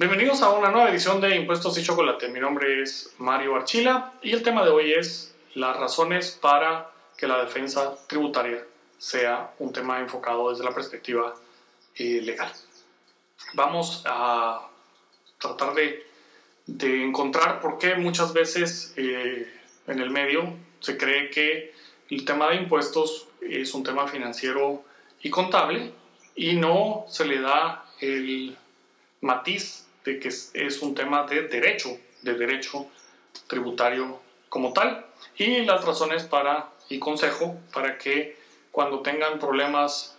Bienvenidos 0.00 0.40
a 0.40 0.48
una 0.52 0.70
nueva 0.70 0.88
edición 0.88 1.20
de 1.20 1.36
Impuestos 1.36 1.76
y 1.76 1.82
Chocolate. 1.82 2.28
Mi 2.28 2.40
nombre 2.40 2.80
es 2.80 3.14
Mario 3.18 3.54
Archila 3.54 4.14
y 4.22 4.32
el 4.32 4.42
tema 4.42 4.64
de 4.64 4.70
hoy 4.70 4.94
es 4.94 5.36
las 5.52 5.76
razones 5.76 6.38
para 6.40 6.90
que 7.18 7.26
la 7.26 7.44
defensa 7.44 7.98
tributaria 8.06 8.64
sea 8.96 9.52
un 9.58 9.74
tema 9.74 10.00
enfocado 10.00 10.48
desde 10.48 10.64
la 10.64 10.74
perspectiva 10.74 11.34
eh, 11.96 12.22
legal. 12.22 12.50
Vamos 13.52 14.02
a 14.06 14.70
tratar 15.36 15.74
de, 15.74 16.06
de, 16.64 17.04
encontrar 17.04 17.60
por 17.60 17.76
qué 17.76 17.96
muchas 17.96 18.32
veces 18.32 18.94
eh, 18.96 19.52
en 19.86 20.00
el 20.00 20.08
medio 20.08 20.54
se 20.78 20.96
cree 20.96 21.28
que 21.28 21.74
el 22.08 22.24
tema 22.24 22.48
de 22.48 22.56
impuestos 22.56 23.28
es 23.42 23.74
un 23.74 23.82
tema 23.82 24.08
financiero 24.08 24.82
y 25.22 25.28
contable 25.28 25.92
y 26.34 26.56
no 26.56 27.04
se 27.06 27.26
le 27.26 27.42
da 27.42 27.84
el 28.00 28.56
matiz 29.20 29.88
de 30.04 30.18
que 30.18 30.28
es 30.28 30.82
un 30.82 30.94
tema 30.94 31.24
de 31.24 31.42
derecho, 31.42 31.98
de 32.22 32.34
derecho 32.34 32.86
tributario 33.46 34.20
como 34.48 34.72
tal, 34.72 35.06
y 35.36 35.64
las 35.64 35.84
razones 35.84 36.24
para, 36.24 36.70
y 36.88 36.98
consejo 36.98 37.58
para 37.72 37.98
que 37.98 38.36
cuando 38.70 39.00
tengan 39.00 39.38
problemas 39.38 40.16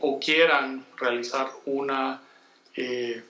o 0.00 0.20
quieran 0.20 0.86
realizar 0.96 1.48
una 1.64 2.22
eh, 2.76 3.22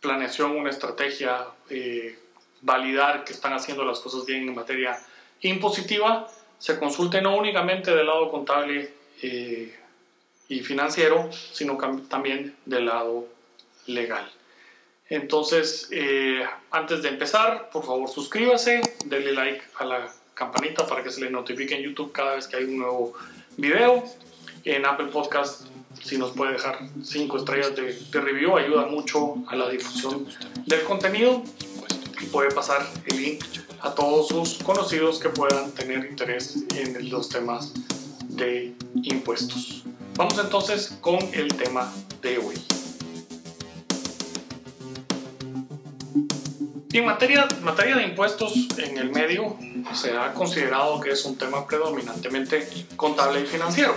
planeación, 0.00 0.56
una 0.56 0.70
estrategia, 0.70 1.46
eh, 1.68 2.18
validar 2.60 3.24
que 3.24 3.32
están 3.32 3.52
haciendo 3.54 3.84
las 3.84 4.00
cosas 4.00 4.26
bien 4.26 4.48
en 4.48 4.54
materia 4.54 4.98
impositiva, 5.40 6.28
se 6.58 6.78
consulte 6.78 7.22
no 7.22 7.36
únicamente 7.36 7.94
del 7.94 8.06
lado 8.06 8.30
contable 8.30 8.92
eh, 9.22 9.74
y 10.48 10.60
financiero, 10.60 11.30
sino 11.32 11.78
también 12.08 12.56
del 12.66 12.86
lado 12.86 13.26
legal. 13.86 14.30
Entonces, 15.10 15.88
eh, 15.90 16.44
antes 16.70 17.02
de 17.02 17.08
empezar, 17.08 17.68
por 17.70 17.84
favor 17.84 18.08
suscríbase, 18.08 18.80
denle 19.06 19.32
like 19.32 19.60
a 19.78 19.84
la 19.84 20.12
campanita 20.34 20.86
para 20.86 21.02
que 21.02 21.10
se 21.10 21.20
le 21.20 21.30
notifique 21.30 21.74
en 21.74 21.82
YouTube 21.82 22.12
cada 22.12 22.36
vez 22.36 22.46
que 22.46 22.56
hay 22.56 22.64
un 22.64 22.78
nuevo 22.78 23.12
video. 23.56 24.04
En 24.64 24.86
Apple 24.86 25.06
Podcast, 25.06 25.66
si 26.00 26.16
nos 26.16 26.30
puede 26.30 26.52
dejar 26.52 26.78
5 27.02 27.36
estrellas 27.38 27.74
de, 27.74 27.92
de, 27.92 28.20
review, 28.20 28.56
ayuda 28.56 28.86
mucho 28.86 29.36
a 29.48 29.56
la 29.56 29.68
difusión 29.68 30.26
del 30.66 30.82
contenido 30.84 31.42
y 32.20 32.26
puede 32.26 32.50
pasar 32.52 32.86
el 33.06 33.16
link 33.20 33.44
a 33.80 33.94
todos 33.94 34.28
sus 34.28 34.62
conocidos 34.62 35.18
que 35.18 35.30
puedan 35.30 35.72
tener 35.72 36.04
interés 36.04 36.64
en 36.76 37.10
los 37.10 37.28
temas 37.28 37.72
de 38.28 38.74
impuestos. 39.02 39.82
Vamos 40.14 40.38
entonces 40.38 40.96
con 41.00 41.18
el 41.32 41.48
tema 41.56 41.92
de 42.22 42.38
hoy. 42.38 42.79
Y 46.92 46.98
en 46.98 47.04
materia, 47.04 47.46
materia 47.62 47.96
de 47.96 48.02
impuestos 48.02 48.52
en 48.78 48.98
el 48.98 49.10
medio 49.10 49.56
se 49.94 50.16
ha 50.16 50.34
considerado 50.34 51.00
que 51.00 51.10
es 51.10 51.24
un 51.24 51.38
tema 51.38 51.64
predominantemente 51.64 52.68
contable 52.96 53.42
y 53.42 53.46
financiero. 53.46 53.94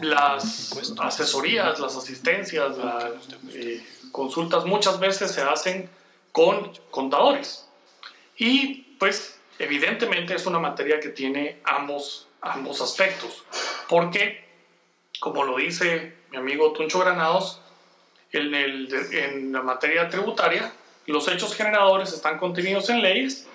las 0.00 0.96
asesorías, 0.98 1.78
las 1.78 1.96
asistencias, 1.96 2.76
las 2.76 3.12
eh, 3.54 3.80
consultas 4.10 4.64
muchas 4.64 4.98
veces 4.98 5.30
se 5.30 5.42
hacen 5.42 5.88
con 6.32 6.72
contadores. 6.90 7.68
Y 8.36 8.96
pues 8.98 9.38
evidentemente 9.60 10.34
es 10.34 10.46
una 10.46 10.58
materia 10.58 10.98
que 10.98 11.10
tiene 11.10 11.60
ambos, 11.62 12.26
ambos 12.40 12.80
aspectos. 12.80 13.44
Porque, 13.88 14.44
como 15.20 15.44
lo 15.44 15.58
dice 15.58 16.16
mi 16.32 16.38
amigo 16.38 16.72
Tuncho 16.72 16.98
Granados, 16.98 17.60
en, 18.32 18.52
el, 18.52 18.92
en 19.12 19.52
la 19.52 19.62
materia 19.62 20.08
tributaria 20.08 20.72
los 21.12 21.28
hechos 21.28 21.54
generadores 21.54 22.12
están 22.12 22.38
contenidos 22.38 22.90
en 22.90 23.02
leyes, 23.02 23.46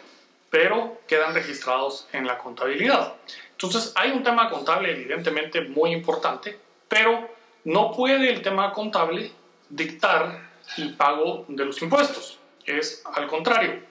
pero 0.50 1.02
quedan 1.08 1.34
registrados 1.34 2.08
en 2.14 2.26
la 2.26 2.38
contabilidad. 2.38 3.14
Entonces 3.52 3.92
hay 3.95 4.11
un 4.11 4.23
tema 4.23 4.50
contable 4.50 4.92
evidentemente 4.92 5.61
muy 5.61 5.92
importante, 5.92 6.60
pero 6.88 7.30
no 7.64 7.92
puede 7.92 8.30
el 8.30 8.42
tema 8.42 8.73
contable 8.73 9.32
dictar 9.70 10.52
el 10.77 10.95
pago 10.95 11.45
de 11.48 11.66
los 11.66 11.82
impuestos. 11.82 12.39
Es 12.66 13.04
al 13.14 13.27
contrario. 13.27 13.82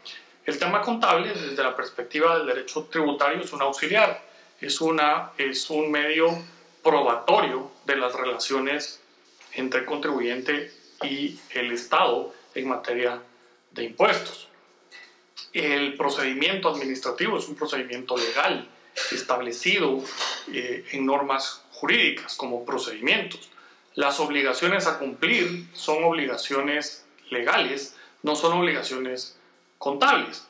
El 0.45 0.59
tema 0.59 0.81
contable, 0.81 1.29
desde 1.29 1.63
la 1.63 1.77
perspectiva 1.77 2.37
del 2.37 2.47
derecho 2.47 2.89
tributario, 2.91 3.43
es 3.43 3.53
un 3.53 3.63
auxiliar, 3.63 4.23
es, 4.61 4.81
una, 4.81 5.31
es 5.39 5.71
un 5.71 5.91
medio 5.91 6.37
probatorio 6.83 7.71
de 7.87 7.97
las 7.97 8.13
relaciones 8.15 9.01
entre 9.53 9.81
el 9.81 9.87
contribuyente 9.87 10.73
y 11.03 11.39
el 11.55 11.71
Estado 11.71 12.33
en 12.55 12.69
materia 12.69 13.21
de 13.73 13.85
impuestos. 13.85 14.49
El 15.53 15.95
procedimiento 15.95 16.69
administrativo 16.69 17.39
es 17.39 17.49
un 17.49 17.55
procedimiento 17.55 18.17
legal 18.17 18.69
establecido 19.11 20.03
eh, 20.53 20.85
en 20.93 21.07
normas 21.07 21.63
jurídicas 21.73 22.35
como 22.35 22.65
procedimientos. 22.65 23.51
Las 23.95 24.21
obligaciones 24.21 24.87
a 24.87 24.99
cumplir 24.99 25.67
son 25.75 26.05
obligaciones 26.05 27.05
legales, 27.31 27.97
no 28.23 28.37
son 28.37 28.53
obligaciones 28.53 29.37
contables. 29.79 30.47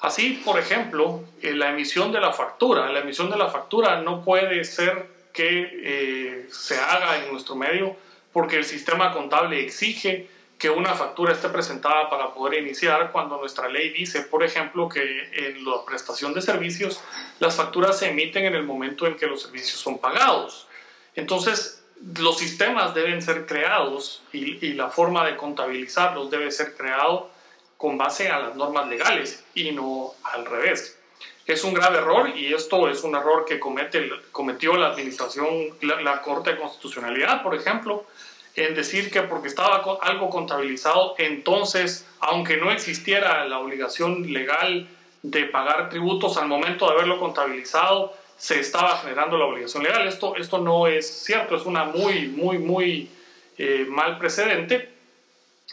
Así, 0.00 0.42
por 0.44 0.58
ejemplo, 0.58 1.22
en 1.42 1.60
la 1.60 1.70
emisión 1.70 2.10
de 2.10 2.20
la 2.20 2.32
factura, 2.32 2.90
la 2.90 3.00
emisión 3.00 3.30
de 3.30 3.36
la 3.36 3.50
factura 3.50 4.00
no 4.00 4.24
puede 4.24 4.64
ser 4.64 5.06
que 5.32 5.68
eh, 5.72 6.48
se 6.50 6.76
haga 6.76 7.22
en 7.22 7.30
nuestro 7.30 7.54
medio 7.54 7.96
porque 8.32 8.56
el 8.56 8.64
sistema 8.64 9.12
contable 9.12 9.64
exige 9.64 10.28
que 10.62 10.70
una 10.70 10.94
factura 10.94 11.32
esté 11.32 11.48
presentada 11.48 12.08
para 12.08 12.32
poder 12.32 12.62
iniciar 12.62 13.10
cuando 13.10 13.36
nuestra 13.36 13.68
ley 13.68 13.90
dice, 13.90 14.20
por 14.20 14.44
ejemplo, 14.44 14.88
que 14.88 15.02
en 15.32 15.64
la 15.64 15.84
prestación 15.84 16.32
de 16.34 16.40
servicios 16.40 17.00
las 17.40 17.56
facturas 17.56 17.98
se 17.98 18.10
emiten 18.10 18.44
en 18.44 18.54
el 18.54 18.62
momento 18.62 19.08
en 19.08 19.16
que 19.16 19.26
los 19.26 19.42
servicios 19.42 19.80
son 19.80 19.98
pagados. 19.98 20.68
Entonces, 21.16 21.82
los 22.16 22.38
sistemas 22.38 22.94
deben 22.94 23.22
ser 23.22 23.44
creados 23.44 24.22
y, 24.32 24.64
y 24.64 24.74
la 24.74 24.88
forma 24.88 25.26
de 25.26 25.36
contabilizarlos 25.36 26.30
debe 26.30 26.52
ser 26.52 26.76
creado 26.76 27.28
con 27.76 27.98
base 27.98 28.30
a 28.30 28.38
las 28.38 28.54
normas 28.54 28.86
legales 28.86 29.44
y 29.56 29.72
no 29.72 30.12
al 30.22 30.46
revés. 30.46 30.96
Es 31.44 31.64
un 31.64 31.74
grave 31.74 31.98
error 31.98 32.28
y 32.36 32.54
esto 32.54 32.88
es 32.88 33.02
un 33.02 33.16
error 33.16 33.46
que 33.46 33.58
comete, 33.58 34.08
cometió 34.30 34.76
la 34.76 34.90
administración, 34.92 35.76
la, 35.80 36.00
la 36.02 36.22
Corte 36.22 36.52
de 36.52 36.60
Constitucionalidad, 36.60 37.42
por 37.42 37.56
ejemplo, 37.56 38.06
en 38.54 38.74
decir 38.74 39.10
que 39.10 39.22
porque 39.22 39.48
estaba 39.48 39.82
algo 40.02 40.30
contabilizado, 40.30 41.14
entonces, 41.18 42.06
aunque 42.20 42.56
no 42.56 42.70
existiera 42.70 43.44
la 43.46 43.58
obligación 43.58 44.32
legal 44.32 44.88
de 45.22 45.44
pagar 45.44 45.88
tributos 45.88 46.36
al 46.36 46.48
momento 46.48 46.86
de 46.86 46.92
haberlo 46.92 47.18
contabilizado, 47.18 48.14
se 48.36 48.58
estaba 48.60 48.98
generando 48.98 49.38
la 49.38 49.46
obligación 49.46 49.84
legal. 49.84 50.06
Esto, 50.06 50.36
esto 50.36 50.58
no 50.58 50.86
es 50.86 51.24
cierto, 51.24 51.56
es 51.56 51.64
una 51.64 51.84
muy, 51.84 52.28
muy, 52.28 52.58
muy 52.58 53.08
eh, 53.56 53.86
mal 53.88 54.18
precedente 54.18 54.90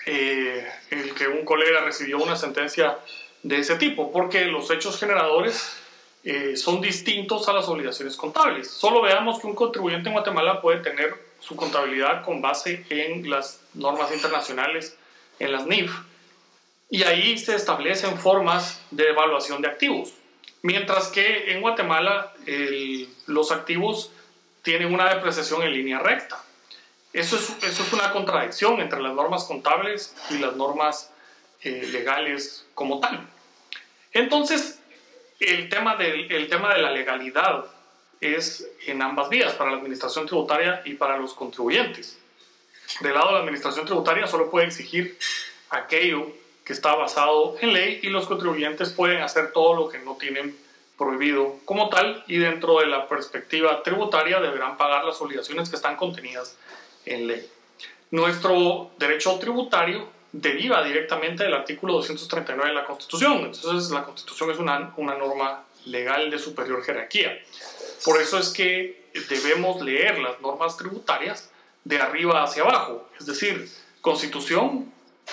eh, 0.06 0.68
el 0.92 1.14
que 1.14 1.28
un 1.28 1.44
colega 1.46 1.82
recibió 1.82 2.20
una 2.20 2.36
sentencia 2.36 2.98
de 3.44 3.60
ese 3.60 3.76
tipo, 3.76 4.12
porque 4.12 4.46
los 4.46 4.70
hechos 4.72 5.00
generadores 5.00 5.78
eh, 6.24 6.56
son 6.58 6.82
distintos 6.82 7.48
a 7.50 7.54
las 7.54 7.68
obligaciones 7.68 8.16
contables. 8.16 8.70
Solo 8.70 9.02
veamos 9.02 9.40
que 9.40 9.48
un 9.48 9.56
contribuyente 9.56 10.10
en 10.10 10.14
Guatemala 10.14 10.62
puede 10.62 10.80
tener 10.80 11.29
su 11.40 11.56
contabilidad 11.56 12.24
con 12.24 12.42
base 12.42 12.86
en 12.90 13.30
las 13.30 13.62
normas 13.74 14.12
internacionales, 14.12 14.98
en 15.40 15.52
las 15.52 15.66
NIF, 15.66 15.92
y 16.90 17.04
ahí 17.04 17.38
se 17.38 17.56
establecen 17.56 18.18
formas 18.18 18.82
de 18.92 19.10
evaluación 19.10 19.62
de 19.62 19.68
activos. 19.68 20.14
Mientras 20.62 21.08
que 21.08 21.54
en 21.54 21.62
Guatemala 21.62 22.34
los 23.28 23.52
activos 23.52 24.12
tienen 24.62 24.94
una 24.94 25.14
depreciación 25.14 25.64
en 25.64 25.74
línea 25.74 26.00
recta. 26.00 26.44
Eso 27.14 27.38
es, 27.38 27.50
eso 27.64 27.84
es 27.84 27.94
una 27.94 28.12
contradicción 28.12 28.80
entre 28.82 29.02
las 29.02 29.14
normas 29.14 29.46
contables 29.46 30.16
y 30.30 30.38
las 30.38 30.56
normas 30.56 31.12
eh, 31.62 31.88
legales 31.92 32.68
como 32.76 33.00
tal. 33.00 33.28
Entonces, 34.14 34.80
el 35.40 35.70
tema, 35.70 35.96
del, 35.96 36.32
el 36.32 36.50
tema 36.50 36.74
de 36.74 36.82
la 36.82 36.92
legalidad 36.92 37.66
es 38.22 38.68
en 38.88 39.02
ambas 39.02 39.30
vías, 39.30 39.54
para 39.54 39.72
la 39.72 39.78
administración 39.78 40.26
tributaria 40.26 40.82
y 40.86 40.94
para 40.96 41.18
los 41.18 41.34
contribuyentes. 41.34 42.20
Del 43.02 43.14
lado 43.14 43.28
de 43.28 43.34
la 43.34 43.40
administración 43.40 43.86
tributaria 43.86 44.28
solo 44.28 44.50
puede 44.50 44.68
exigir 44.68 45.18
aquello 45.70 46.28
que 46.66 46.74
está 46.74 46.96
basado 46.96 47.56
en 47.62 47.74
ley 47.74 48.00
y 48.04 48.10
los 48.10 48.28
contribuyentes 48.28 48.90
pueden 48.90 49.22
hacer 49.22 49.52
todo 49.54 49.74
lo 49.74 49.90
que 49.90 50.00
no 50.00 50.16
tienen 50.16 50.56
prohibido 50.98 51.56
como 51.66 51.90
tal 51.90 52.24
y 52.28 52.38
dentro 52.38 52.80
de 52.80 52.88
la 52.88 53.08
perspectiva 53.08 53.82
tributaria 53.84 54.40
deberán 54.40 54.78
pagar 54.78 55.06
las 55.06 55.20
obligaciones 55.22 55.70
que 55.70 55.78
están 55.78 55.96
contenidas 55.96 56.58
en 57.06 57.28
ley. 57.28 57.50
Nuestro 58.12 58.92
derecho 58.98 59.40
tributario 59.40 60.10
deriva 60.32 60.84
directamente 60.84 61.44
del 61.44 61.54
artículo 61.54 61.94
239 61.94 62.70
de 62.70 62.76
la 62.76 62.86
Constitución. 62.86 63.38
Entonces 63.46 63.92
la 63.92 64.04
Constitución 64.04 64.52
es 64.52 64.60
una, 64.60 64.94
una 64.98 65.16
norma 65.16 65.64
legal 65.86 66.30
de 66.30 66.38
superior 66.38 66.84
jerarquía. 66.84 67.40
Por 68.04 68.22
eso 68.22 68.38
es 68.38 68.50
que 68.50 69.10
debemos 69.30 69.82
leer 69.82 70.20
las 70.20 70.40
normas 70.42 70.78
tributarias 70.78 71.50
de 71.84 72.00
arriba 72.00 72.44
hacia 72.44 72.64
abajo, 72.64 73.10
es 73.20 73.26
decir, 73.26 73.70
constitución, 74.02 74.92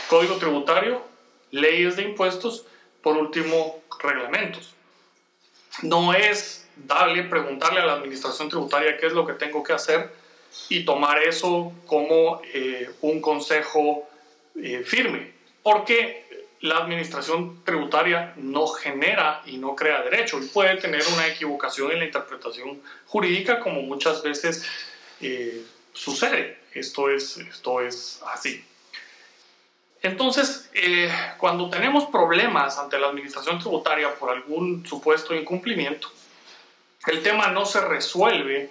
código 0.08 0.36
tributario, 0.36 1.02
leyes 1.50 1.96
de 1.96 2.02
impuestos, 2.02 2.64
por 3.02 3.16
último, 3.16 3.82
reglamentos. 3.98 4.74
No 5.82 6.14
es 6.14 6.68
darle, 6.76 7.24
preguntarle 7.24 7.80
a 7.80 7.86
la 7.86 7.92
administración 7.94 8.48
tributaria 8.48 8.96
qué 8.98 9.06
es 9.06 9.12
lo 9.12 9.26
que 9.26 9.34
tengo 9.34 9.62
que 9.62 9.72
hacer 9.72 10.12
y 10.68 10.84
tomar 10.84 11.22
eso 11.22 11.72
como 11.86 12.40
eh, 12.52 12.90
un 13.02 13.20
consejo 13.20 14.08
eh, 14.56 14.82
firme, 14.84 15.32
porque 15.62 16.25
la 16.60 16.78
administración 16.78 17.62
tributaria 17.64 18.32
no 18.36 18.66
genera 18.66 19.42
y 19.46 19.58
no 19.58 19.76
crea 19.76 20.02
derecho 20.02 20.38
y 20.42 20.46
puede 20.46 20.76
tener 20.76 21.02
una 21.12 21.26
equivocación 21.26 21.92
en 21.92 21.98
la 22.00 22.04
interpretación 22.06 22.80
jurídica 23.06 23.60
como 23.60 23.82
muchas 23.82 24.22
veces 24.22 24.64
eh, 25.20 25.64
sucede. 25.92 26.58
Esto 26.72 27.10
es, 27.10 27.38
esto 27.38 27.80
es 27.80 28.22
así. 28.32 28.64
Entonces, 30.02 30.70
eh, 30.74 31.10
cuando 31.38 31.70
tenemos 31.70 32.04
problemas 32.06 32.78
ante 32.78 32.98
la 32.98 33.08
administración 33.08 33.58
tributaria 33.58 34.14
por 34.14 34.30
algún 34.30 34.86
supuesto 34.86 35.34
incumplimiento, 35.34 36.08
el 37.06 37.22
tema 37.22 37.48
no 37.48 37.64
se 37.64 37.80
resuelve 37.80 38.70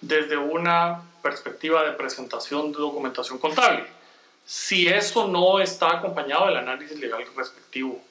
desde 0.00 0.36
una 0.36 1.02
perspectiva 1.22 1.84
de 1.84 1.92
presentación 1.92 2.72
de 2.72 2.78
documentación 2.78 3.38
contable, 3.38 3.86
si 4.44 4.88
eso 4.88 5.28
no 5.28 5.60
está 5.60 5.98
acompañado 5.98 6.46
del 6.46 6.56
análisis 6.56 6.98
legal 6.98 7.24
respectivo. 7.36 8.02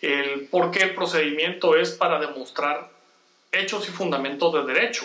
El, 0.00 0.48
porque 0.50 0.82
el 0.82 0.94
procedimiento 0.94 1.76
es 1.76 1.90
para 1.90 2.18
demostrar 2.18 2.90
hechos 3.52 3.88
y 3.88 3.92
fundamentos 3.92 4.52
de 4.54 4.72
derecho 4.72 5.04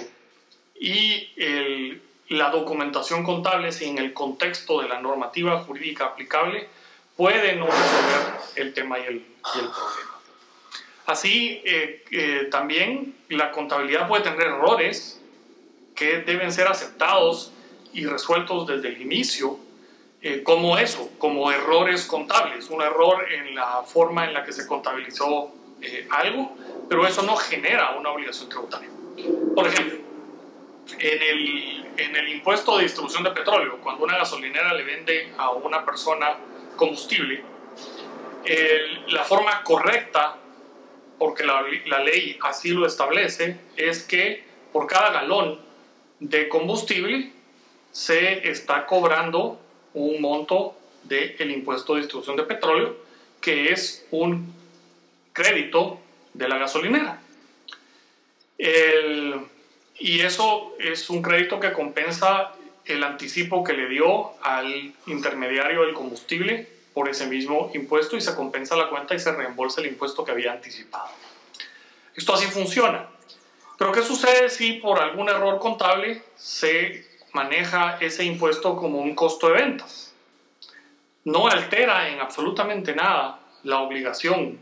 y 0.80 1.32
el, 1.36 2.02
la 2.30 2.50
documentación 2.50 3.24
contable 3.24 3.72
sin 3.72 3.98
el 3.98 4.14
contexto 4.14 4.82
de 4.82 4.88
la 4.88 5.02
normativa 5.02 5.60
jurídica 5.60 6.06
aplicable 6.06 6.68
puede 7.16 7.56
no 7.56 7.66
resolver 7.66 8.40
el 8.56 8.74
tema 8.74 9.00
y 9.00 9.04
el, 9.04 9.26
problema. 9.44 9.74
Así, 11.06 11.62
eh, 11.66 12.04
eh, 12.12 12.48
también 12.52 13.16
la 13.30 13.52
contabilidad 13.52 14.08
puede 14.08 14.24
tener 14.24 14.42
errores 14.42 15.22
que 15.96 16.20
deben 16.20 16.52
ser 16.52 16.68
aceptados 16.68 17.52
y 17.94 18.06
resueltos 18.06 18.68
desde 18.68 18.90
el 18.90 19.02
inicio, 19.02 19.60
eh, 20.28 20.42
como 20.42 20.76
eso, 20.80 21.12
como 21.20 21.52
errores 21.52 22.06
contables, 22.06 22.72
un 22.72 22.82
error 22.82 23.32
en 23.32 23.54
la 23.54 23.84
forma 23.84 24.26
en 24.26 24.34
la 24.34 24.44
que 24.44 24.54
se 24.54 24.66
contabilizó 24.66 25.54
algo, 26.10 26.58
pero 26.90 27.06
eso 27.06 27.22
no 27.22 27.36
genera 27.36 27.92
una 27.92 28.10
obligación 28.10 28.50
tributaria. 28.50 28.90
Por 29.56 29.68
ejemplo, 29.68 30.00
en 30.98 31.22
el, 31.22 31.86
en 31.98 32.16
el 32.16 32.30
impuesto 32.30 32.76
de 32.76 32.86
distribución 32.86 33.24
de 33.24 33.30
petróleo, 33.30 33.78
cuando 33.84 34.04
una 34.04 34.18
gasolinera 34.18 34.74
le 34.74 34.84
vende 34.84 35.32
a 35.38 35.52
una 35.52 35.86
persona 35.86 36.38
combustible, 36.76 37.44
la 39.10 39.24
forma 39.26 39.62
correcta, 39.62 40.38
porque 41.20 41.44
la, 41.44 41.64
la, 41.86 42.00
ley 42.00 42.40
así 42.42 42.70
lo 42.70 42.88
establece, 42.88 43.60
es 43.78 44.02
que 44.02 44.44
por 44.74 44.88
cada 44.88 45.12
galón 45.12 45.62
de 46.20 46.50
combustible 46.50 47.32
se 47.92 48.50
está 48.50 48.88
cobrando 48.88 49.62
un 49.96 50.22
monto 50.22 50.78
del 51.04 51.36
el 51.40 51.52
impuesto 51.52 51.96
de 51.96 52.02
distribución 52.02 52.36
de 52.36 52.44
petróleo, 52.44 52.96
que 53.42 53.72
es 53.72 54.06
un 54.12 54.54
crédito 55.34 56.00
de 56.34 56.48
la 56.48 56.58
gasolinera. 56.58 57.22
El, 58.58 59.36
y 60.00 60.22
eso 60.22 60.74
es 60.80 61.10
un 61.10 61.22
crédito 61.22 61.60
que 61.60 61.74
compensa 61.74 62.54
el 62.86 63.04
anticipo 63.04 63.64
que 63.64 63.74
le 63.74 63.88
dio 63.88 64.32
al 64.44 64.94
intermediario 65.08 65.82
del 65.82 65.94
combustible 65.94 66.70
por 66.94 67.10
ese 67.10 67.26
mismo 67.28 67.72
impuesto 67.74 68.16
y 68.16 68.22
se 68.22 68.36
compensa 68.36 68.76
la 68.76 68.90
cuenta 68.90 69.16
y 69.16 69.20
se 69.20 69.32
reembolsa 69.32 69.82
el 69.82 69.88
impuesto 69.88 70.24
que 70.24 70.32
había 70.32 70.54
anticipado. 70.54 71.10
Esto 72.16 72.34
así 72.34 72.46
funciona. 72.46 73.08
Pero 73.78 73.92
¿qué 73.92 74.02
sucede 74.02 74.50
si 74.50 74.74
por 74.74 75.00
algún 75.00 75.28
error 75.28 75.60
contable 75.60 76.22
se 76.38 77.06
maneja 77.36 77.98
ese 78.00 78.24
impuesto 78.24 78.78
como 78.78 79.00
un 79.00 79.14
costo 79.14 79.50
de 79.50 79.54
ventas? 79.54 80.16
No 81.26 81.48
altera 81.48 82.10
en 82.10 82.20
absolutamente 82.22 82.96
nada 82.96 83.40
la 83.64 83.82
obligación 83.82 84.60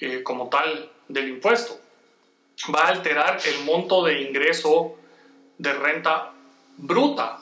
eh, 0.00 0.22
como 0.22 0.48
tal 0.48 0.90
del 1.06 1.28
impuesto 1.28 1.78
va 2.74 2.80
a 2.80 2.88
alterar 2.88 3.38
el 3.46 3.64
monto 3.64 4.04
de 4.04 4.20
ingreso 4.22 4.96
de 5.58 5.72
renta 5.72 6.32
bruta 6.76 7.40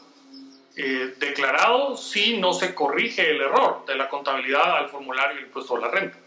eh, 0.77 1.15
declarado 1.19 1.97
si 1.97 2.37
no 2.37 2.53
se 2.53 2.75
corrige 2.75 3.31
el 3.31 3.41
error 3.41 3.85
de 3.87 3.95
la 3.97 4.09
contabilidad 4.11 4.77
al 4.77 4.91
formulario 4.91 5.37
del 5.37 5.47
impuesto 5.47 5.77
a 5.77 5.81
la 5.81 5.89
renta. 5.89 6.19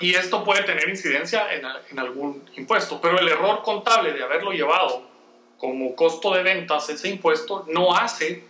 y 0.00 0.14
esto 0.14 0.44
puede 0.44 0.62
tener 0.62 0.88
incidencia 0.88 1.52
en, 1.52 1.66
en, 1.90 1.98
algún 1.98 2.48
impuesto, 2.56 3.00
pero 3.00 3.18
el 3.18 3.28
error 3.28 3.62
contable 3.62 4.12
de 4.12 4.22
haberlo 4.22 4.52
llevado 4.52 5.17
como 5.58 5.94
costo 5.94 6.32
de 6.34 6.42
ventas 6.42 6.88
ese 6.88 7.08
impuesto 7.08 7.66
no 7.68 7.94
hace 7.94 8.44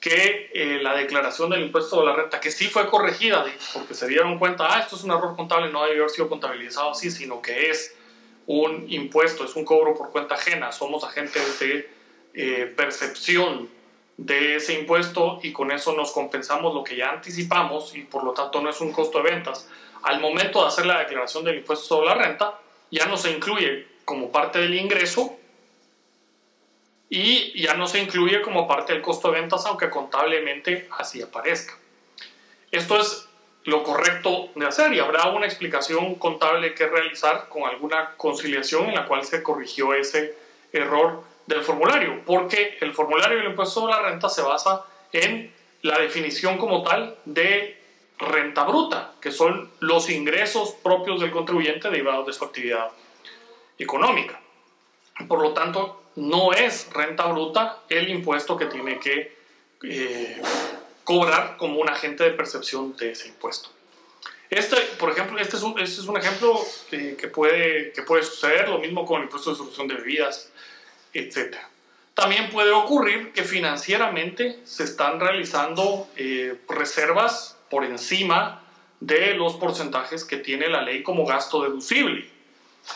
que 0.00 0.50
eh, 0.54 0.78
la 0.82 0.94
declaración 0.94 1.50
del 1.50 1.62
impuesto 1.62 2.00
de 2.00 2.06
la 2.06 2.14
renta, 2.14 2.38
que 2.38 2.50
sí 2.50 2.66
fue 2.66 2.88
corregida, 2.88 3.44
porque 3.72 3.94
se 3.94 4.06
dieron 4.06 4.38
cuenta, 4.38 4.68
ah, 4.70 4.80
esto 4.80 4.94
es 4.94 5.02
un 5.04 5.10
error 5.10 5.34
contable, 5.34 5.72
no 5.72 5.84
debe 5.84 5.96
haber 5.96 6.10
sido 6.10 6.28
contabilizado 6.28 6.90
así, 6.90 7.10
sino 7.10 7.42
que 7.42 7.70
es 7.70 7.96
un 8.46 8.84
impuesto, 8.88 9.44
es 9.44 9.56
un 9.56 9.64
cobro 9.64 9.94
por 9.94 10.12
cuenta 10.12 10.36
ajena, 10.36 10.70
somos 10.70 11.02
agentes 11.02 11.58
de 11.58 11.90
eh, 12.34 12.72
percepción 12.76 13.68
de 14.16 14.56
ese 14.56 14.78
impuesto 14.78 15.40
y 15.42 15.52
con 15.52 15.70
eso 15.72 15.94
nos 15.94 16.12
compensamos 16.12 16.74
lo 16.74 16.84
que 16.84 16.96
ya 16.96 17.10
anticipamos 17.10 17.94
y 17.94 18.02
por 18.02 18.24
lo 18.24 18.32
tanto 18.32 18.60
no 18.60 18.70
es 18.70 18.80
un 18.80 18.92
costo 18.92 19.22
de 19.22 19.30
ventas. 19.30 19.68
Al 20.02 20.20
momento 20.20 20.62
de 20.62 20.68
hacer 20.68 20.86
la 20.86 21.00
declaración 21.00 21.44
del 21.44 21.56
impuesto 21.56 21.84
sobre 21.84 22.06
la 22.06 22.14
renta, 22.14 22.60
ya 22.90 23.06
no 23.06 23.16
se 23.16 23.32
incluye 23.32 23.88
como 24.04 24.30
parte 24.30 24.60
del 24.60 24.74
ingreso 24.74 25.35
y 27.08 27.60
ya 27.60 27.74
no 27.74 27.86
se 27.86 28.00
incluye 28.00 28.42
como 28.42 28.66
parte 28.66 28.92
del 28.92 29.02
costo 29.02 29.30
de 29.30 29.40
ventas, 29.40 29.64
aunque 29.66 29.90
contablemente 29.90 30.88
así 30.98 31.22
aparezca. 31.22 31.74
Esto 32.70 32.98
es 33.00 33.28
lo 33.64 33.82
correcto 33.82 34.50
de 34.54 34.66
hacer 34.66 34.92
y 34.92 35.00
habrá 35.00 35.28
una 35.28 35.46
explicación 35.46 36.14
contable 36.16 36.74
que 36.74 36.86
realizar 36.86 37.48
con 37.48 37.64
alguna 37.64 38.14
conciliación 38.16 38.86
en 38.86 38.94
la 38.94 39.06
cual 39.06 39.24
se 39.24 39.42
corrigió 39.42 39.94
ese 39.94 40.36
error 40.72 41.24
del 41.46 41.62
formulario, 41.62 42.22
porque 42.24 42.78
el 42.80 42.92
formulario 42.92 43.38
del 43.38 43.48
impuesto 43.48 43.80
sobre 43.80 43.94
la 43.94 44.02
renta 44.02 44.28
se 44.28 44.42
basa 44.42 44.84
en 45.12 45.52
la 45.82 45.98
definición 45.98 46.58
como 46.58 46.82
tal 46.82 47.16
de 47.24 47.80
renta 48.18 48.64
bruta, 48.64 49.12
que 49.20 49.30
son 49.30 49.70
los 49.80 50.10
ingresos 50.10 50.74
propios 50.82 51.20
del 51.20 51.30
contribuyente 51.30 51.90
derivados 51.90 52.26
de 52.26 52.32
su 52.32 52.44
actividad 52.44 52.88
económica. 53.78 54.40
Por 55.28 55.42
lo 55.42 55.52
tanto, 55.52 56.02
no 56.16 56.52
es 56.52 56.90
renta 56.92 57.26
bruta 57.26 57.82
el 57.88 58.08
impuesto 58.08 58.56
que 58.56 58.66
tiene 58.66 58.98
que 58.98 59.36
eh, 59.82 60.42
cobrar 61.04 61.56
como 61.56 61.80
un 61.80 61.88
agente 61.88 62.24
de 62.24 62.30
percepción 62.30 62.96
de 62.96 63.12
ese 63.12 63.28
impuesto. 63.28 63.70
Este, 64.48 64.76
por 64.98 65.10
ejemplo, 65.10 65.38
este 65.38 65.56
es 65.56 65.62
un, 65.62 65.78
este 65.78 66.00
ejemplo 66.18 66.58
eh, 66.92 67.16
que, 67.18 67.28
puede, 67.28 67.92
que 67.92 68.02
puede 68.02 68.22
suceder, 68.22 68.68
lo 68.68 68.78
mismo 68.78 69.04
con 69.04 69.18
el 69.18 69.24
impuesto 69.24 69.50
de 69.50 69.56
solución 69.56 69.88
de 69.88 69.94
bebidas, 69.94 70.50
etc. 71.12 71.56
También 72.14 72.50
puede 72.50 72.70
ocurrir 72.70 73.32
que 73.32 73.42
financieramente 73.42 74.60
se 74.64 74.84
están 74.84 75.20
realizando 75.20 76.08
eh, 76.16 76.56
reservas 76.68 77.58
por 77.68 77.84
encima 77.84 78.62
de 79.00 79.34
los 79.34 79.56
porcentajes 79.56 80.24
que 80.24 80.38
tiene 80.38 80.68
la 80.68 80.82
ley 80.82 81.02
como 81.02 81.26
gasto 81.26 81.62
deducible. 81.62 82.30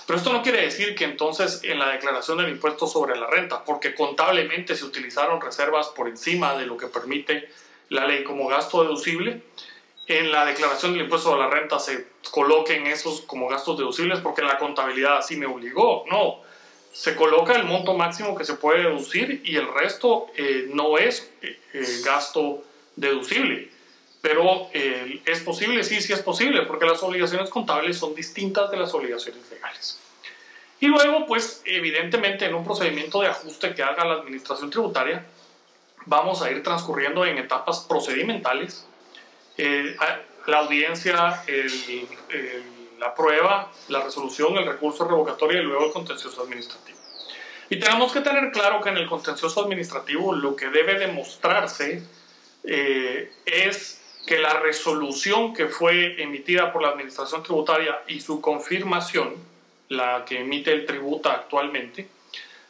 Pero 0.07 0.19
esto 0.19 0.33
no 0.33 0.43
quiere 0.43 0.63
decir 0.63 0.95
que 0.95 1.05
entonces 1.05 1.61
en 1.65 1.79
la 1.79 1.89
declaración 1.91 2.39
del 2.39 2.51
impuesto 2.51 2.87
sobre 2.87 3.19
la 3.19 3.27
renta, 3.27 3.65
porque 3.65 3.95
contablemente 3.95 4.77
se 4.77 4.85
utilizaron 4.85 5.41
reservas 5.41 5.89
por 5.89 6.09
encima 6.09 6.57
de 6.57 6.67
lo 6.67 6.77
que 6.77 6.87
permite 6.87 7.49
la 7.89 8.07
ley 8.07 8.25
como 8.25 8.49
gasto 8.49 8.83
deducible, 8.83 9.43
en 10.07 10.33
la 10.33 10.45
declaración 10.45 10.93
del 10.93 11.03
impuesto 11.03 11.31
sobre 11.31 11.43
la 11.43 11.51
renta 11.51 11.79
se 11.79 12.07
coloquen 12.31 12.87
esos 12.87 13.21
como 13.23 13.49
gastos 13.49 13.79
deducibles 13.79 14.19
porque 14.21 14.43
la 14.43 14.59
contabilidad 14.59 15.19
así 15.19 15.37
me 15.37 15.47
obligó. 15.47 16.05
No, 16.11 16.41
se 16.93 17.15
coloca 17.15 17.55
el 17.55 17.65
monto 17.65 17.95
máximo 17.95 18.37
que 18.37 18.45
se 18.45 18.55
puede 18.55 18.83
deducir 18.83 19.43
y 19.45 19.57
el 19.57 19.73
resto 19.73 20.27
eh, 20.37 20.69
no 20.73 20.99
es 20.99 21.31
eh, 21.43 21.59
eh, 21.75 21.85
gasto 22.05 22.65
deducible. 22.97 23.71
Pero 24.21 24.69
eh, 24.73 25.23
¿es 25.25 25.41
posible? 25.41 25.83
Sí, 25.83 26.01
sí 26.01 26.13
es 26.13 26.21
posible, 26.21 26.63
porque 26.63 26.87
las 26.87 27.03
obligaciones 27.03 27.49
contables 27.49 27.99
son 27.99 28.15
distintas 28.15 28.71
de 28.71 28.77
las 28.77 28.93
obligaciones 28.93 29.51
legales. 29.51 29.99
Y 30.79 30.87
luego, 30.87 31.27
pues 31.27 31.63
evidentemente 31.65 32.47
en 32.47 32.55
un 32.55 32.65
procedimiento 32.65 33.21
de 33.21 33.29
ajuste 33.29 33.75
que 33.75 33.83
haga 33.83 34.05
la 34.05 34.15
administración 34.15 34.71
tributaria, 34.71 35.27
vamos 36.07 36.43
a 36.43 36.51
ir 36.51 36.63
transcurriendo 36.63 37.25
en 37.25 37.39
etapas 37.39 37.81
procedimentales. 37.81 38.87
Eh, 39.59 39.97
la 40.47 40.59
audiencia, 40.59 41.43
la 42.99 43.15
prueba, 43.15 43.71
la 43.89 44.03
resolución, 44.03 44.57
el 44.57 44.67
recurso 44.67 45.07
revocatorio 45.07 45.61
y 45.61 45.65
luego 45.65 45.87
el 45.87 45.93
contencioso 45.93 46.43
administrativo. 46.43 46.99
Y 47.71 47.79
tenemos 47.79 48.13
que 48.13 48.21
tener 48.21 48.51
claro 48.51 48.81
que 48.81 48.89
en 48.89 48.97
el 48.97 49.09
contencioso 49.09 49.63
administrativo 49.63 50.35
lo 50.35 50.57
que 50.57 50.69
debe 50.71 50.99
demostrarse 50.99 52.03
eh, 52.65 53.33
es 53.47 54.00
que 54.27 54.39
la 54.39 54.55
resolución 54.61 55.55
que 55.55 55.67
fue 55.67 56.23
emitida 56.23 56.73
por 56.73 56.83
la 56.83 56.91
Administración 56.91 57.43
Tributaria 57.43 58.03
y 58.07 58.21
su 58.21 58.41
confirmación, 58.41 59.35
la 59.89 60.25
que 60.25 60.41
emite 60.41 60.73
el 60.73 60.87
tributa 60.87 61.33
actualmente, 61.33 62.09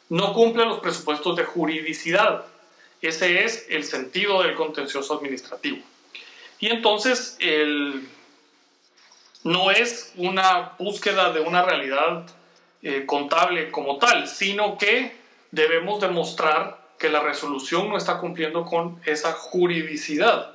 no 0.09 0.33
cumple 0.33 0.65
los 0.65 0.79
presupuestos 0.79 1.35
de 1.35 1.43
juridicidad. 1.43 2.45
Ese 3.01 3.43
es 3.43 3.67
el 3.69 3.83
sentido 3.83 4.43
del 4.43 4.55
contencioso 4.55 5.15
administrativo. 5.15 5.79
Y 6.59 6.67
entonces 6.67 7.37
el, 7.39 8.07
no 9.43 9.71
es 9.71 10.13
una 10.17 10.73
búsqueda 10.77 11.31
de 11.31 11.39
una 11.39 11.63
realidad 11.63 12.25
eh, 12.83 13.05
contable 13.05 13.71
como 13.71 13.97
tal, 13.97 14.27
sino 14.27 14.77
que 14.77 15.15
debemos 15.51 16.01
demostrar 16.01 16.79
que 16.99 17.09
la 17.09 17.21
resolución 17.21 17.89
no 17.89 17.97
está 17.97 18.19
cumpliendo 18.19 18.65
con 18.65 19.01
esa 19.05 19.33
juridicidad. 19.33 20.53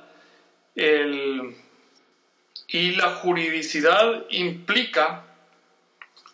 Y 2.67 2.91
la 2.91 3.15
juridicidad 3.15 4.25
implica 4.29 5.23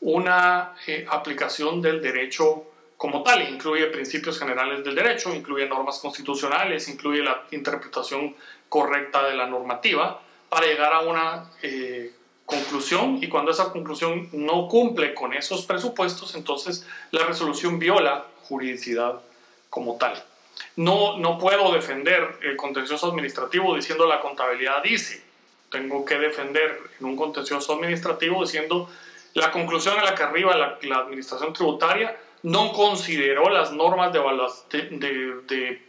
una 0.01 0.75
eh, 0.85 1.05
aplicación 1.09 1.81
del 1.81 2.01
derecho 2.01 2.65
como 2.97 3.23
tal, 3.23 3.50
incluye 3.50 3.85
principios 3.88 4.38
generales 4.38 4.83
del 4.83 4.95
derecho, 4.95 5.33
incluye 5.33 5.67
normas 5.67 6.00
constitucionales, 6.00 6.88
incluye 6.89 7.21
la 7.21 7.45
interpretación 7.51 8.35
correcta 8.69 9.27
de 9.27 9.35
la 9.35 9.45
normativa 9.45 10.21
para 10.50 10.67
llegar 10.67 10.93
a 10.93 11.01
una 11.01 11.51
eh, 11.62 12.12
conclusión 12.45 13.19
y 13.21 13.27
cuando 13.27 13.51
esa 13.51 13.71
conclusión 13.71 14.29
no 14.33 14.67
cumple 14.67 15.13
con 15.13 15.33
esos 15.33 15.65
presupuestos, 15.65 16.35
entonces 16.35 16.85
la 17.12 17.25
resolución 17.25 17.79
viola 17.79 18.25
juridicidad 18.43 19.21
como 19.69 19.97
tal. 19.97 20.23
No, 20.75 21.17
no 21.17 21.38
puedo 21.38 21.72
defender 21.72 22.39
el 22.41 22.55
contencioso 22.57 23.07
administrativo 23.07 23.75
diciendo 23.75 24.05
la 24.07 24.22
contabilidad 24.22 24.81
dice. 24.83 25.24
Tengo 25.69 26.05
que 26.05 26.17
defender 26.17 26.79
en 27.00 27.05
un 27.05 27.15
contencioso 27.15 27.74
administrativo 27.74 28.41
diciendo 28.43 28.89
la 29.33 29.51
conclusión 29.51 29.98
a 30.00 30.03
la 30.03 30.15
que 30.15 30.24
arriba 30.24 30.55
la, 30.55 30.98
administración 30.98 31.53
tributaria 31.53 32.15
no 32.43 32.72
consideró 32.74 33.50
las 33.50 33.72
normas 33.72 34.13
de, 34.13 35.81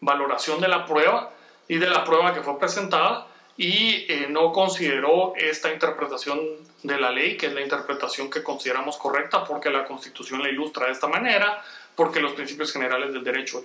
valoración 0.00 0.60
de 0.60 0.68
la 0.68 0.86
prueba 0.86 1.32
y 1.68 1.76
de 1.76 1.88
la 1.88 2.04
prueba 2.04 2.34
que 2.34 2.42
fue 2.42 2.58
presentada 2.58 3.26
y 3.56 4.06
eh, 4.08 4.26
no 4.28 4.52
consideró 4.52 5.34
esta 5.36 5.72
interpretación 5.72 6.40
de 6.82 6.98
la 6.98 7.10
ley, 7.10 7.36
que 7.36 7.46
es 7.46 7.52
la 7.52 7.60
interpretación 7.60 8.30
que 8.30 8.42
consideramos 8.42 8.96
correcta 8.96 9.44
porque 9.44 9.70
la 9.70 9.84
Constitución 9.84 10.42
la 10.42 10.48
ilustra 10.48 10.86
de 10.86 10.92
esta 10.92 11.06
manera, 11.06 11.62
porque 11.94 12.20
los 12.20 12.32
principios 12.32 12.72
generales 12.72 13.12
del 13.12 13.22
derecho 13.22 13.64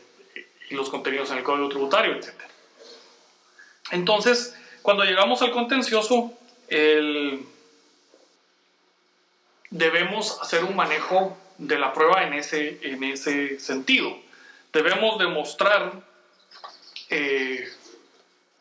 y 0.70 0.76
los 0.76 0.90
contenidos 0.90 1.32
en 1.32 1.38
el 1.38 1.44
Código 1.44 1.70
Tributario, 1.70 2.14
etc. 2.16 2.34
Entonces, 3.92 4.56
cuando 4.82 5.04
llegamos 5.04 5.42
al 5.42 5.52
contencioso, 5.52 6.34
debemos 9.70 10.42
hacer 10.42 10.64
un 10.64 10.76
manejo 10.76 11.38
de 11.58 11.78
la 11.78 11.94
prueba 11.94 12.24
en 12.24 12.34
ese, 12.34 12.80
en 12.82 13.04
ese 13.04 13.60
sentido. 13.60 14.18
Debemos 14.74 15.18
demostrar 15.20 16.04
eh, 17.10 17.68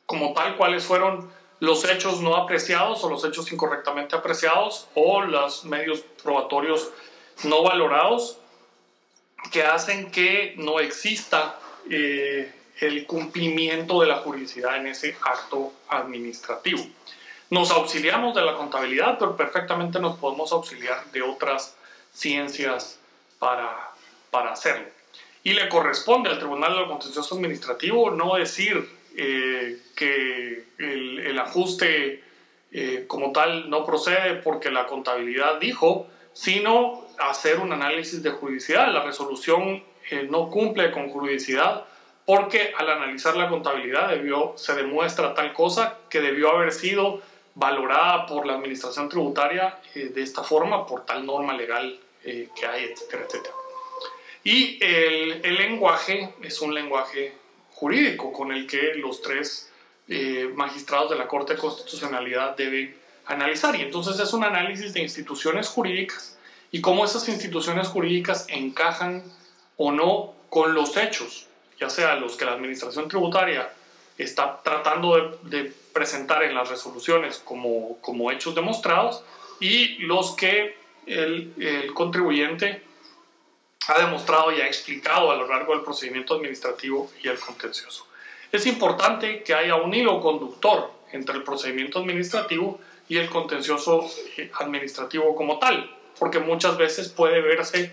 como 0.06 0.32
tal 0.32 0.56
cuáles 0.56 0.84
fueron 0.84 1.32
los 1.60 1.84
hechos 1.84 2.20
no 2.20 2.36
apreciados 2.36 3.02
o 3.04 3.10
los 3.10 3.24
hechos 3.24 3.50
incorrectamente 3.52 4.14
apreciados 4.14 4.86
o 4.94 5.22
los 5.22 5.64
medios 5.64 6.00
probatorios 6.22 6.90
no 7.44 7.62
valorados 7.62 8.38
que 9.50 9.62
hacen 9.62 10.10
que 10.10 10.54
no 10.56 10.80
exista 10.80 11.58
eh, 11.90 12.52
el 12.80 13.06
cumplimiento 13.06 14.00
de 14.00 14.06
la 14.06 14.16
juridicidad 14.18 14.76
en 14.76 14.88
ese 14.88 15.16
acto 15.22 15.72
administrativo. 15.88 16.84
Nos 17.50 17.70
auxiliamos 17.70 18.34
de 18.34 18.42
la 18.42 18.54
contabilidad, 18.56 19.18
pero 19.18 19.36
perfectamente 19.36 20.00
nos 20.00 20.18
podemos 20.18 20.50
auxiliar 20.52 21.04
de 21.12 21.22
otras 21.22 21.76
ciencias 22.12 22.98
para, 23.38 23.90
para 24.30 24.52
hacerlo. 24.52 24.86
Y 25.42 25.52
le 25.52 25.68
corresponde 25.68 26.30
al 26.30 26.38
Tribunal 26.38 26.74
del 26.74 26.88
Contencioso 26.88 27.34
Administrativo 27.34 28.10
no 28.10 28.34
decir 28.34 28.88
eh, 29.16 29.78
que 29.94 30.64
el, 30.78 31.18
el 31.20 31.38
ajuste 31.38 32.24
eh, 32.76 33.04
como 33.06 33.30
tal 33.30 33.70
no 33.70 33.84
procede 33.84 34.34
porque 34.42 34.68
la 34.68 34.86
contabilidad 34.88 35.60
dijo, 35.60 36.08
sino 36.32 37.06
hacer 37.20 37.60
un 37.60 37.72
análisis 37.72 38.20
de 38.22 38.30
juridicidad. 38.30 38.92
La 38.92 39.04
resolución 39.04 39.84
eh, 40.10 40.26
no 40.30 40.50
cumple 40.50 40.90
con 40.90 41.08
juridicidad 41.08 41.84
porque 42.26 42.72
al 42.76 42.90
analizar 42.90 43.36
la 43.36 43.48
contabilidad 43.48 44.10
se 44.56 44.74
demuestra 44.74 45.34
tal 45.34 45.52
cosa 45.52 45.98
que 46.08 46.20
debió 46.20 46.50
haber 46.50 46.72
sido 46.72 47.20
valorada 47.54 48.26
por 48.26 48.46
la 48.46 48.54
administración 48.54 49.08
tributaria 49.08 49.78
eh, 49.94 50.10
de 50.14 50.22
esta 50.22 50.42
forma, 50.42 50.86
por 50.86 51.04
tal 51.04 51.24
norma 51.24 51.54
legal 51.54 51.98
eh, 52.24 52.48
que 52.58 52.66
hay, 52.66 52.84
etcétera, 52.84 53.24
etcétera. 53.26 53.54
Y 54.42 54.78
el, 54.82 55.40
lenguaje 55.42 56.34
es 56.42 56.60
un 56.60 56.74
lenguaje 56.74 57.34
jurídico 57.72 58.32
con 58.32 58.52
el 58.52 58.66
que 58.66 58.94
los 58.94 59.22
tres 59.22 59.70
magistrados 60.54 61.08
de 61.08 61.16
la 61.16 61.26
Corte 61.26 61.54
de 61.54 61.58
Constitucionalidad 61.58 62.54
deben 62.54 62.94
analizar. 63.24 63.74
Y 63.76 63.80
entonces 63.80 64.18
es 64.20 64.34
un 64.34 64.44
análisis 64.44 64.92
de 64.92 65.00
instituciones 65.00 65.68
jurídicas 65.68 66.38
y 66.70 66.80
cómo 66.80 67.04
esas 67.04 67.28
instituciones 67.28 67.88
jurídicas 67.88 68.46
encajan 68.48 69.22
o 69.76 69.92
no 69.92 70.34
con 70.48 70.74
los 70.74 70.96
hechos, 70.96 71.48
ya 71.80 71.90
sea 71.90 72.14
los 72.16 72.36
que 72.36 72.44
la 72.44 72.52
Administración 72.52 73.08
Tributaria 73.08 73.72
está 74.16 74.60
tratando 74.62 75.38
de, 75.42 75.72
presentar 75.92 76.42
en 76.42 76.54
las 76.56 76.68
resoluciones 76.70 77.38
como, 77.38 77.98
como, 78.00 78.32
hechos 78.32 78.54
demostrados 78.56 79.22
y 79.60 79.98
los 79.98 80.34
que 80.34 80.76
el, 81.06 81.52
el 81.56 81.94
contribuyente 81.94 82.82
ha 83.86 84.00
demostrado 84.00 84.50
y 84.50 84.60
ha 84.60 84.66
explicado 84.66 85.30
a 85.30 85.36
lo 85.36 85.46
largo 85.46 85.72
del 85.72 85.84
procedimiento 85.84 86.34
administrativo 86.34 87.10
y 87.22 87.28
el 87.28 87.38
contencioso. 87.38 88.08
Es 88.50 88.66
importante 88.66 89.44
que 89.44 89.54
haya 89.54 89.76
un 89.76 89.94
hilo 89.94 90.20
conductor 90.20 90.90
entre 91.12 91.36
el 91.36 91.44
procedimiento 91.44 92.00
administrativo 92.00 92.80
y 93.08 93.18
el 93.18 93.28
contencioso 93.28 94.10
eh, 94.36 94.50
administrativo 94.58 95.36
como 95.36 95.60
tal 95.60 95.94
porque 96.18 96.38
muchas 96.38 96.76
veces 96.76 97.08
puede 97.08 97.40
verse 97.40 97.92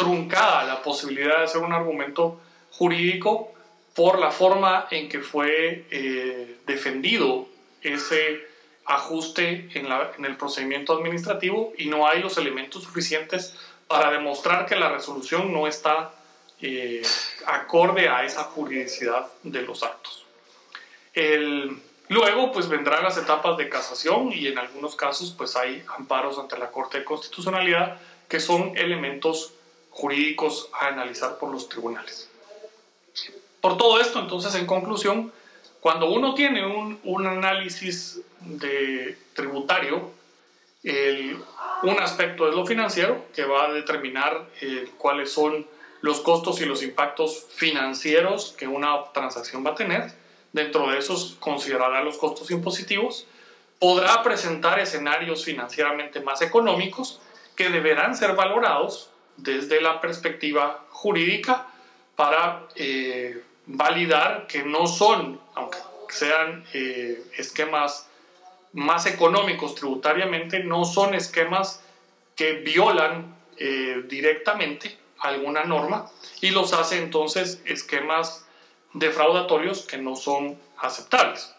truncada 0.00 0.64
la 0.64 0.82
posibilidad 0.82 1.36
de 1.36 1.44
hacer 1.44 1.60
un 1.60 1.74
argumento 1.74 2.40
jurídico 2.70 3.52
por 3.94 4.18
la 4.18 4.30
forma 4.30 4.86
en 4.90 5.10
que 5.10 5.20
fue 5.20 5.84
eh, 5.90 6.56
defendido 6.66 7.46
ese 7.82 8.40
ajuste 8.86 9.68
en, 9.74 9.90
la, 9.90 10.12
en, 10.16 10.24
el 10.24 10.38
procedimiento 10.38 10.94
administrativo 10.94 11.74
y 11.76 11.88
no 11.88 12.08
hay 12.08 12.22
los 12.22 12.38
elementos 12.38 12.84
suficientes 12.84 13.54
para 13.86 14.10
demostrar 14.10 14.64
que 14.64 14.74
la 14.74 14.88
resolución 14.88 15.52
no 15.52 15.66
está 15.66 16.12
eh, 16.62 17.02
acorde 17.44 18.08
a 18.08 18.24
esa 18.24 18.44
juridicidad 18.44 19.26
de 19.42 19.60
los 19.60 19.82
actos. 19.82 20.24
El, 21.12 21.76
Luego, 22.10 22.50
pues 22.50 22.68
vendrán 22.68 23.04
las 23.04 23.16
etapas 23.18 23.56
de 23.56 23.68
casación 23.68 24.32
y 24.32 24.48
en 24.48 24.58
algunos 24.58 24.96
casos, 24.96 25.32
pues 25.38 25.54
hay 25.54 25.84
amparos 25.96 26.40
ante 26.40 26.58
la 26.58 26.72
Corte 26.72 26.98
de 26.98 27.04
Constitucionalidad 27.04 28.00
que 28.28 28.40
son 28.40 28.76
elementos 28.76 29.52
jurídicos 30.00 30.68
a 30.80 30.86
analizar 30.86 31.38
por 31.38 31.52
los 31.52 31.68
tribunales. 31.68 32.28
Por 33.60 33.76
todo 33.76 34.00
esto, 34.00 34.18
entonces, 34.18 34.54
en 34.54 34.66
conclusión, 34.66 35.32
cuando 35.80 36.10
uno 36.10 36.34
tiene 36.34 36.66
un, 36.66 36.98
un 37.04 37.26
análisis 37.26 38.20
de 38.40 39.18
tributario, 39.34 40.10
el, 40.82 41.38
un 41.82 42.00
aspecto 42.00 42.48
es 42.48 42.54
lo 42.54 42.64
financiero, 42.64 43.26
que 43.34 43.44
va 43.44 43.66
a 43.66 43.72
determinar 43.72 44.48
eh, 44.62 44.88
cuáles 44.96 45.32
son 45.32 45.66
los 46.00 46.20
costos 46.20 46.60
y 46.62 46.64
los 46.64 46.82
impactos 46.82 47.46
financieros 47.54 48.54
que 48.58 48.66
una 48.66 49.12
transacción 49.12 49.64
va 49.64 49.70
a 49.70 49.74
tener 49.74 50.12
dentro 50.52 50.90
de 50.90 50.98
esos 50.98 51.36
considerará 51.38 52.02
los 52.02 52.16
costos 52.16 52.50
impositivos, 52.50 53.26
podrá 53.78 54.22
presentar 54.22 54.78
escenarios 54.78 55.44
financieramente 55.44 56.20
más 56.20 56.42
económicos 56.42 57.20
que 57.56 57.68
deberán 57.68 58.16
ser 58.16 58.34
valorados 58.34 59.09
desde 59.42 59.80
la 59.80 60.00
perspectiva 60.00 60.84
jurídica 60.90 61.66
para 62.16 62.66
eh, 62.74 63.42
validar 63.66 64.46
que 64.46 64.62
no 64.62 64.86
son, 64.86 65.40
aunque 65.54 65.78
sean 66.10 66.64
eh, 66.74 67.22
esquemas 67.36 68.08
más 68.72 69.06
económicos 69.06 69.74
tributariamente, 69.74 70.62
no 70.62 70.84
son 70.84 71.14
esquemas 71.14 71.82
que 72.36 72.54
violan 72.54 73.34
eh, 73.56 74.02
directamente 74.08 74.96
alguna 75.18 75.64
norma 75.64 76.10
y 76.40 76.50
los 76.50 76.72
hace 76.72 76.98
entonces 76.98 77.60
esquemas 77.64 78.46
defraudatorios 78.94 79.86
que 79.86 79.98
no 79.98 80.16
son 80.16 80.58
aceptables. 80.78 81.54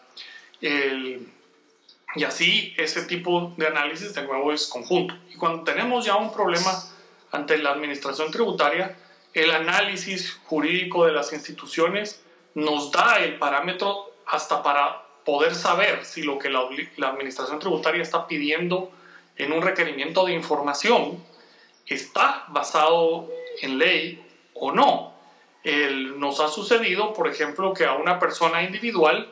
y 0.60 2.24
así 2.24 2.74
ese 2.76 3.02
tipo 3.02 3.54
de 3.56 3.66
análisis 3.66 4.14
de 4.14 4.22
nuevo 4.22 4.52
es 4.52 4.66
conjunto. 4.66 5.14
Y 5.30 5.36
cuando 5.36 5.64
tenemos 5.64 6.04
ya 6.04 6.16
un 6.16 6.32
problema 6.32 6.91
ante 7.32 7.58
la 7.58 7.70
administración 7.70 8.30
tributaria, 8.30 8.96
el 9.32 9.50
análisis 9.50 10.38
jurídico 10.44 11.06
de 11.06 11.12
las 11.12 11.32
instituciones 11.32 12.22
nos 12.54 12.92
da 12.92 13.18
el 13.18 13.38
parámetro 13.38 14.12
hasta 14.26 14.62
para 14.62 15.02
poder 15.24 15.54
saber 15.54 16.04
si 16.04 16.22
lo 16.22 16.38
que 16.38 16.50
la, 16.50 16.68
Administración 17.08 17.58
Tributaria 17.58 18.02
está 18.02 18.26
pidiendo 18.26 18.90
en 19.36 19.52
un 19.52 19.62
requerimiento 19.62 20.26
de 20.26 20.34
información 20.34 21.24
está 21.86 22.44
basado 22.48 23.28
en 23.62 23.78
ley 23.78 24.22
o 24.54 24.72
no. 24.72 25.14
Nos 26.16 26.40
ha 26.40 26.48
sucedido, 26.48 27.14
por 27.14 27.28
ejemplo, 27.28 27.72
que 27.72 27.86
a 27.86 27.94
una 27.94 28.18
persona 28.18 28.62
individual 28.62 29.28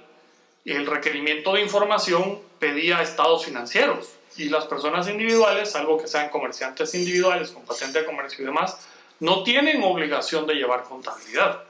el 0.64 0.86
requerimiento 0.86 1.54
de 1.54 1.62
información 1.62 2.40
pedía 2.58 3.02
estados 3.02 3.44
financieros 3.44 4.19
y 4.36 4.48
las 4.48 4.66
personas 4.66 5.08
individuales, 5.08 5.70
salvo 5.70 5.98
que 5.98 6.06
sean 6.06 6.28
comerciantes 6.28 6.94
individuales 6.94 7.50
con 7.50 7.64
patente 7.64 8.00
de 8.00 8.06
comercio 8.06 8.42
y 8.42 8.46
demás, 8.46 8.78
no 9.18 9.42
tienen 9.42 9.82
obligación 9.82 10.46
de 10.46 10.54
llevar 10.54 10.84
contabilidad. 10.84 11.64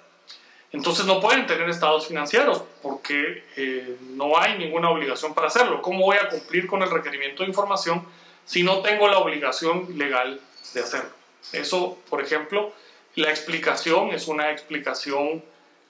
Entonces 0.72 1.04
no 1.04 1.20
pueden 1.20 1.46
tener 1.46 1.68
estados 1.68 2.06
financieros 2.06 2.62
porque 2.80 3.44
eh, 3.56 3.96
no 4.10 4.38
hay 4.38 4.56
ninguna 4.56 4.90
obligación 4.90 5.34
para 5.34 5.48
hacerlo. 5.48 5.82
¿Cómo 5.82 6.04
voy 6.04 6.16
a 6.16 6.28
cumplir 6.28 6.66
con 6.68 6.82
el 6.82 6.90
requerimiento 6.90 7.42
de 7.42 7.48
información 7.48 8.06
si 8.44 8.62
no 8.62 8.80
tengo 8.80 9.08
la 9.08 9.18
obligación 9.18 9.98
legal 9.98 10.40
de 10.74 10.80
hacerlo? 10.80 11.10
Eso, 11.52 11.98
por 12.08 12.22
ejemplo, 12.22 12.72
la 13.16 13.30
explicación 13.30 14.10
es 14.10 14.28
una 14.28 14.52
explicación 14.52 15.42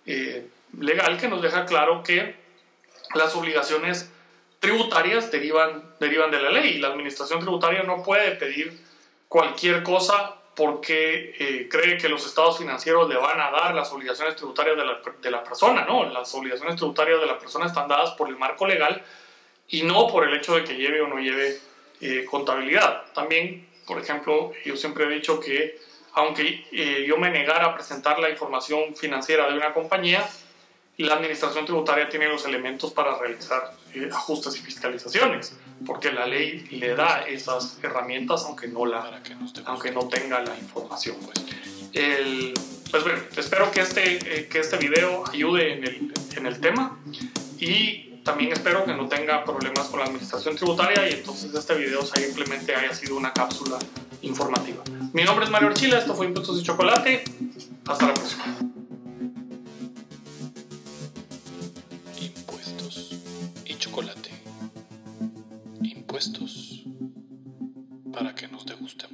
eh, 0.06 0.48
legal 0.78 1.18
que 1.18 1.28
nos 1.28 1.42
deja 1.42 1.66
claro 1.66 2.02
que 2.02 2.36
las 3.14 3.34
obligaciones 3.34 4.10
tributarias 4.60 5.30
derivan, 5.30 5.94
derivan 5.98 6.30
de 6.30 6.40
la 6.40 6.50
ley 6.50 6.76
y 6.76 6.78
la 6.78 6.88
administración 6.88 7.40
tributaria 7.40 7.82
no 7.82 8.02
puede 8.02 8.32
pedir 8.32 8.78
cualquier 9.26 9.82
cosa 9.82 10.36
porque 10.54 11.34
eh, 11.38 11.68
cree 11.70 11.96
que 11.96 12.08
los 12.08 12.26
estados 12.26 12.58
financieros 12.58 13.08
le 13.08 13.16
van 13.16 13.40
a 13.40 13.50
dar 13.50 13.74
las 13.74 13.90
obligaciones 13.92 14.36
tributarias 14.36 14.76
de 14.76 14.84
la, 14.84 15.00
de 15.22 15.30
la, 15.30 15.42
persona, 15.42 15.86
¿no? 15.86 16.04
Las 16.04 16.34
obligaciones 16.34 16.76
tributarias 16.76 17.18
de 17.18 17.26
la 17.26 17.38
persona 17.38 17.66
están 17.66 17.88
dadas 17.88 18.10
por 18.10 18.28
el 18.28 18.36
marco 18.36 18.66
legal 18.66 19.02
y 19.68 19.82
no 19.82 20.06
por 20.08 20.28
el 20.28 20.36
hecho 20.36 20.54
de 20.54 20.64
que 20.64 20.74
lleve 20.74 21.00
o 21.00 21.08
no 21.08 21.18
lleve 21.18 21.58
eh, 22.02 22.26
contabilidad. 22.30 23.04
También, 23.14 23.66
por 23.86 23.98
ejemplo, 23.98 24.52
yo 24.64 24.76
siempre 24.76 25.04
he 25.04 25.08
dicho 25.08 25.40
que 25.40 25.78
aunque 26.12 26.66
eh, 26.72 27.04
yo 27.06 27.16
me 27.16 27.30
negara 27.30 27.66
a 27.66 27.74
presentar 27.74 28.18
la 28.18 28.28
información 28.28 28.94
financiera 28.96 29.48
de 29.48 29.56
una 29.56 29.72
compañía, 29.72 30.28
la 31.04 31.14
administración 31.14 31.64
tributaria 31.64 32.08
tiene 32.08 32.28
los 32.28 32.44
elementos 32.44 32.92
para 32.92 33.18
realizar 33.18 33.74
eh, 33.94 34.08
ajustes 34.12 34.56
y 34.56 34.60
fiscalizaciones, 34.60 35.56
porque 35.86 36.12
la 36.12 36.26
ley 36.26 36.66
le 36.70 36.94
da 36.94 37.24
esas 37.28 37.78
herramientas 37.82 38.44
aunque 38.44 38.68
no, 38.68 38.86
la, 38.86 39.20
aunque 39.66 39.90
no 39.90 40.08
tenga 40.08 40.40
la 40.42 40.56
información. 40.56 41.16
Pues. 41.24 41.44
El, 41.92 42.54
pues 42.90 43.02
bueno, 43.02 43.18
espero 43.36 43.70
que 43.70 43.80
este, 43.80 44.40
eh, 44.40 44.48
que 44.48 44.60
este 44.60 44.76
video 44.76 45.24
ayude 45.32 45.74
en 45.74 45.84
el, 45.84 46.12
en 46.36 46.46
el 46.46 46.60
tema 46.60 46.98
y 47.58 48.10
también 48.24 48.52
espero 48.52 48.84
que 48.84 48.94
no 48.94 49.08
tenga 49.08 49.44
problemas 49.44 49.88
con 49.88 50.00
la 50.00 50.06
administración 50.06 50.56
tributaria 50.56 51.08
y 51.08 51.14
entonces 51.14 51.54
este 51.54 51.74
video 51.74 52.04
simplemente 52.04 52.74
haya 52.74 52.94
sido 52.94 53.16
una 53.16 53.32
cápsula 53.32 53.78
informativa. 54.22 54.82
Mi 55.12 55.24
nombre 55.24 55.46
es 55.46 55.50
Mario 55.50 55.68
Archila, 55.68 55.98
esto 55.98 56.14
fue 56.14 56.26
Impuestos 56.26 56.60
y 56.60 56.62
Chocolate. 56.62 57.24
Hasta 57.86 58.06
la 58.06 58.14
próxima. 58.14 58.44
Impuestos 66.10 66.82
para 68.12 68.34
que 68.34 68.48
nos 68.48 68.66
deguste 68.66 69.06